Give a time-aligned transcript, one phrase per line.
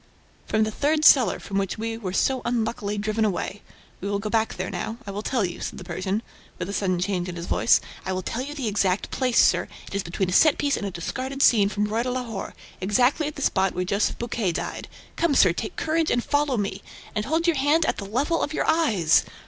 [0.47, 3.61] "From the third cellar, from which we were so unluckily driven away.
[3.99, 4.97] We will go back there now...
[5.05, 6.23] I will tell you," said the Persian,
[6.57, 9.67] with a sudden change in his voice, "I will tell you the exact place, sir:
[9.85, 13.27] it is between a set piece and a discarded scene from ROI DE LAHORE, exactly
[13.27, 14.87] at the spot where Joseph Buquet died...
[15.17, 16.81] Come, sir, take courage and follow me!
[17.13, 19.23] And hold your hand at the level of your eyes!